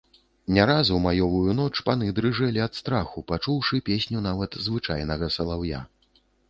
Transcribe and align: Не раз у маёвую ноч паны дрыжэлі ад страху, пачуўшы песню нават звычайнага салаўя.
Не 0.55 0.63
раз 0.69 0.89
у 0.95 0.97
маёвую 1.03 1.51
ноч 1.59 1.83
паны 1.89 2.09
дрыжэлі 2.21 2.65
ад 2.69 2.73
страху, 2.81 3.25
пачуўшы 3.33 3.83
песню 3.93 4.27
нават 4.31 4.61
звычайнага 4.71 5.35
салаўя. 5.39 5.89